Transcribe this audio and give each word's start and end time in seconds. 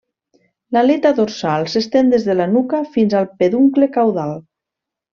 L'aleta 0.77 1.11
dorsal 1.19 1.69
s'estén 1.75 2.11
des 2.15 2.27
de 2.31 2.37
la 2.39 2.49
nuca 2.57 2.83
fins 2.97 3.17
al 3.23 3.31
peduncle 3.45 3.93
caudal. 4.01 4.39